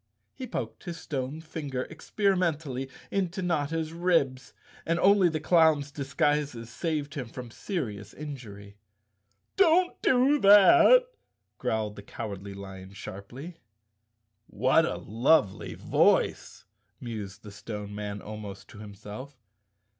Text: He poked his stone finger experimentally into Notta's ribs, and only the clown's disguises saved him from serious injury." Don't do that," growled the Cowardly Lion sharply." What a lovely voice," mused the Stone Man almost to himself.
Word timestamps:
He 0.33 0.47
poked 0.47 0.85
his 0.85 0.99
stone 0.99 1.41
finger 1.41 1.83
experimentally 1.83 2.89
into 3.11 3.43
Notta's 3.43 3.93
ribs, 3.93 4.51
and 4.83 4.97
only 4.99 5.29
the 5.29 5.39
clown's 5.39 5.91
disguises 5.91 6.71
saved 6.71 7.13
him 7.13 7.27
from 7.27 7.51
serious 7.51 8.11
injury." 8.11 8.77
Don't 9.57 10.01
do 10.01 10.39
that," 10.39 11.03
growled 11.59 11.95
the 11.97 12.01
Cowardly 12.01 12.55
Lion 12.55 12.93
sharply." 12.93 13.57
What 14.63 14.87
a 14.87 14.97
lovely 14.97 15.75
voice," 15.75 16.65
mused 16.99 17.43
the 17.43 17.51
Stone 17.51 17.93
Man 17.93 18.23
almost 18.23 18.67
to 18.69 18.79
himself. 18.79 19.37